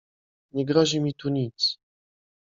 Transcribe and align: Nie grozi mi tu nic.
Nie 0.53 0.65
grozi 0.65 0.99
mi 1.01 1.13
tu 1.13 1.29
nic. 1.29 1.77